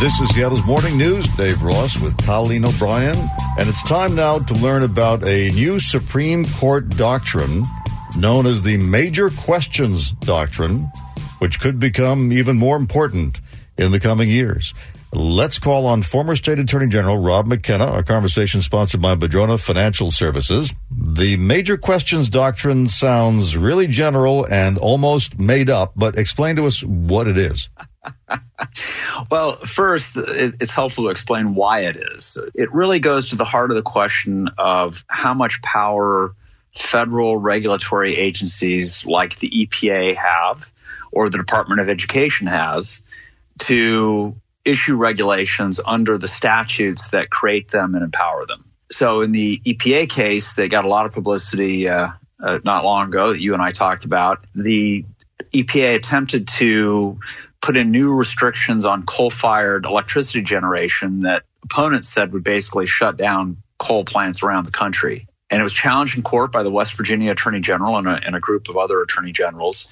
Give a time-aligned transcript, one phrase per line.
[0.00, 1.26] This is Seattle's Morning News.
[1.36, 3.18] Dave Ross with Colleen O'Brien.
[3.58, 7.64] And it's time now to learn about a new Supreme Court doctrine
[8.16, 10.90] known as the Major Questions Doctrine,
[11.40, 13.42] which could become even more important
[13.76, 14.72] in the coming years.
[15.12, 20.10] Let's call on former State Attorney General Rob McKenna, a conversation sponsored by Madrona Financial
[20.10, 20.72] Services.
[20.90, 26.82] The Major Questions Doctrine sounds really general and almost made up, but explain to us
[26.82, 27.68] what it is.
[29.30, 32.38] well, first, it's helpful to explain why it is.
[32.54, 36.34] It really goes to the heart of the question of how much power
[36.76, 40.70] federal regulatory agencies like the EPA have
[41.12, 43.02] or the Department of Education has
[43.58, 48.64] to issue regulations under the statutes that create them and empower them.
[48.90, 52.08] So, in the EPA case, they got a lot of publicity uh,
[52.42, 54.44] uh, not long ago that you and I talked about.
[54.54, 55.04] The
[55.52, 57.20] EPA attempted to
[57.60, 63.16] put in new restrictions on coal fired electricity generation that opponents said would basically shut
[63.16, 65.26] down coal plants around the country.
[65.50, 68.36] And it was challenged in court by the West Virginia Attorney General and a, and
[68.36, 69.88] a group of other attorney generals.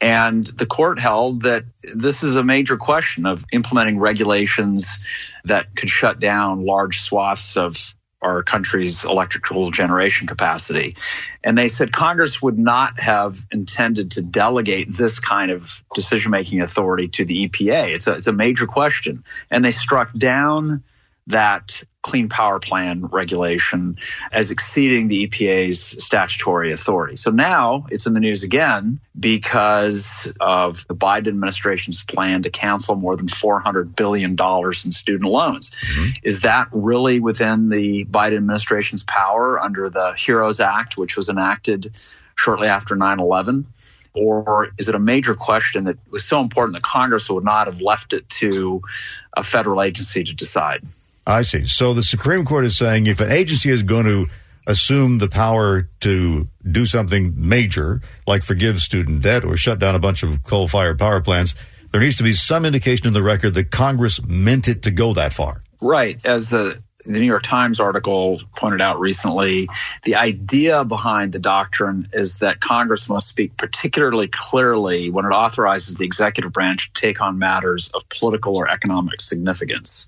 [0.00, 1.64] And the court held that
[1.94, 4.98] this is a major question of implementing regulations
[5.44, 7.76] that could shut down large swaths of
[8.22, 10.94] our country's electrical generation capacity.
[11.42, 16.60] And they said Congress would not have intended to delegate this kind of decision making
[16.60, 17.94] authority to the EPA.
[17.94, 19.24] It's a, it's a major question.
[19.50, 20.84] And they struck down
[21.28, 23.96] that Clean Power Plan regulation
[24.32, 27.14] as exceeding the EPA's statutory authority.
[27.14, 32.96] So now it's in the news again because of the Biden administration's plan to cancel
[32.96, 35.70] more than $400 billion in student loans.
[35.70, 36.10] Mm-hmm.
[36.24, 41.94] Is that really within the Biden administration's power under the HEROES Act, which was enacted
[42.34, 43.66] shortly after 9 11?
[44.14, 47.80] Or is it a major question that was so important that Congress would not have
[47.80, 48.82] left it to
[49.34, 50.82] a federal agency to decide?
[51.26, 51.66] I see.
[51.66, 54.26] So the Supreme Court is saying if an agency is going to
[54.66, 59.98] assume the power to do something major, like forgive student debt or shut down a
[59.98, 61.54] bunch of coal fired power plants,
[61.90, 65.12] there needs to be some indication in the record that Congress meant it to go
[65.14, 65.62] that far.
[65.80, 66.24] Right.
[66.24, 69.68] As a, the New York Times article pointed out recently,
[70.04, 75.96] the idea behind the doctrine is that Congress must speak particularly clearly when it authorizes
[75.96, 80.06] the executive branch to take on matters of political or economic significance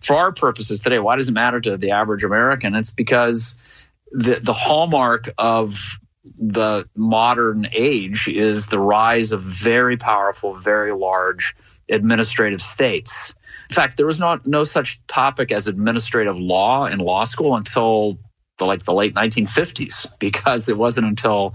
[0.00, 2.74] for our purposes today, why does it matter to the average American?
[2.74, 5.98] It's because the, the hallmark of
[6.38, 11.54] the modern age is the rise of very powerful, very large
[11.90, 13.34] administrative states.
[13.68, 18.18] In fact, there was not no such topic as administrative law in law school until
[18.60, 21.54] the, like the late 1950s, because it wasn't until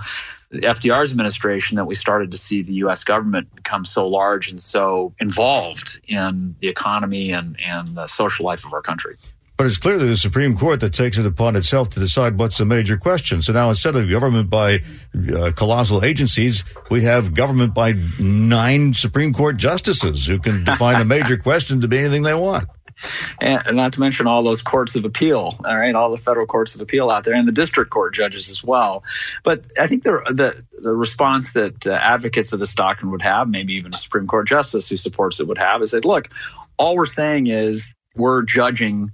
[0.51, 3.03] FDR's administration that we started to see the U.S.
[3.03, 8.65] government become so large and so involved in the economy and, and the social life
[8.65, 9.17] of our country.
[9.57, 12.65] But it's clearly the Supreme Court that takes it upon itself to decide what's a
[12.65, 13.41] major question.
[13.41, 14.81] So now instead of government by
[15.33, 21.05] uh, colossal agencies, we have government by nine Supreme Court justices who can define a
[21.05, 22.67] major question to be anything they want
[23.41, 26.75] and not to mention all those courts of appeal, all right, all the federal courts
[26.75, 29.03] of appeal out there, and the district court judges as well.
[29.43, 33.49] But I think the the, the response that uh, advocates of this doctrine would have,
[33.49, 36.29] maybe even a Supreme Court justice who supports it would have, is that look,
[36.77, 39.11] all we're saying is we're judging.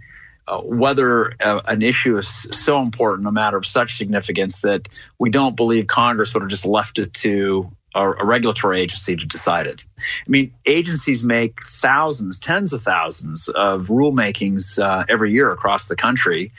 [0.48, 5.30] Uh, whether uh, an issue is so important, a matter of such significance that we
[5.30, 9.84] don't believe Congress would have just left it to a, regulatory agency to decide it.
[10.00, 15.96] I mean, agencies make thousands, tens of thousands of rulemakings uh, every year across the
[15.96, 16.52] country.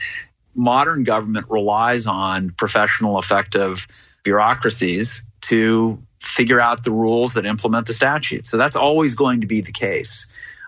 [0.55, 3.87] Modern government relies on professional, effective
[4.23, 8.47] bureaucracies to figure out the rules that implement the statute.
[8.47, 10.27] So that's always going to be the case.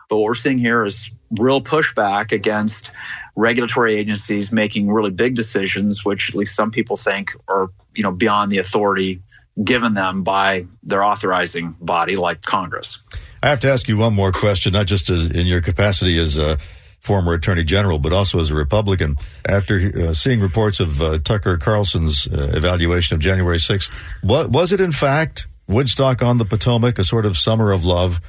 [0.09, 2.91] But what we're seeing here is real pushback against
[3.37, 8.13] regulatory agencies making really big decisions, which at least some people think are, you know,
[8.13, 9.23] beyond the authority
[9.63, 12.99] given them by their authorizing body like Congress.
[13.43, 16.39] I have to ask you one more question, not just as, in your capacity as
[16.39, 16.59] a
[16.99, 19.17] former attorney general, but also as a Republican.
[19.47, 23.93] After uh, seeing reports of uh, Tucker Carlson's uh, evaluation of January 6th,
[24.23, 28.21] what, was it in fact Woodstock on the Potomac, a sort of summer of love?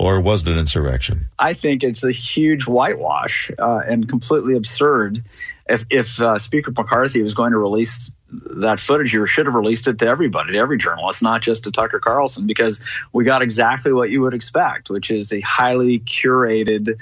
[0.00, 1.28] Or was it an insurrection?
[1.40, 5.24] I think it's a huge whitewash uh, and completely absurd.
[5.68, 9.88] If, if uh, Speaker McCarthy was going to release that footage, you should have released
[9.88, 12.80] it to everybody, to every journalist, not just to Tucker Carlson, because
[13.12, 16.98] we got exactly what you would expect, which is a highly curated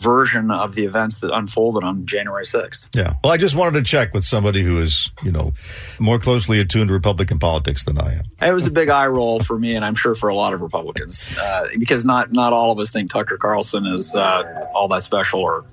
[0.00, 2.88] version of the events that unfolded on January 6th.
[2.96, 3.14] Yeah.
[3.22, 5.52] Well, I just wanted to check with somebody who is, you know,
[5.98, 8.22] more closely attuned to Republican politics than I am.
[8.40, 10.62] It was a big eye roll for me, and I'm sure for a lot of
[10.62, 15.02] Republicans, uh, because not not all of us think Tucker Carlson is uh, all that
[15.02, 15.66] special or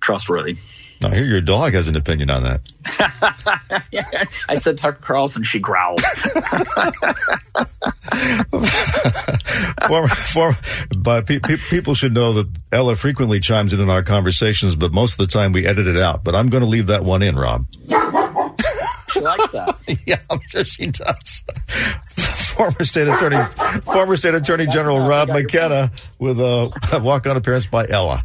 [0.00, 0.56] trustworthy.
[1.04, 2.60] I hear your dog has an opinion on that.
[4.48, 5.42] I said Tucker Carlson.
[5.44, 6.00] She growled.
[9.86, 10.56] former, former,
[10.96, 14.92] but pe- pe- people should know that Ella frequently chimes in in our conversations, but
[14.92, 16.24] most of the time we edit it out.
[16.24, 17.66] But I'm going to leave that one in, Rob.
[19.10, 19.76] she likes that.
[20.06, 21.42] yeah, I'm sure she does.
[22.54, 23.42] former state attorney,
[23.84, 28.22] former state attorney general Rob McKenna with a walk-on appearance by Ella.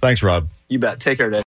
[0.00, 0.48] Thanks, Rob.
[0.68, 1.00] You bet.
[1.00, 1.44] Take care, Dave.